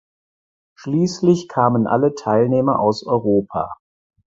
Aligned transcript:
Schließlich 0.79 1.47
kamen 1.47 1.85
alle 1.85 2.15
Teilnehmer 2.15 2.79
aus 2.79 3.05
Europa. 3.05 3.77